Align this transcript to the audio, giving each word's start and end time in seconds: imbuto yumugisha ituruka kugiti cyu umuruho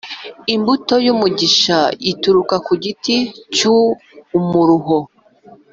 imbuto 0.55 0.93
yumugisha 1.05 1.77
ituruka 2.11 2.55
kugiti 2.67 3.15
cyu 3.55 3.75
umuruho 4.37 4.97